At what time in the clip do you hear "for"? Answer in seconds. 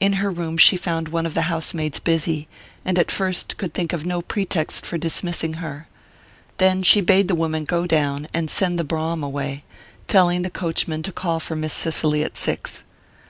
4.84-4.98, 11.40-11.56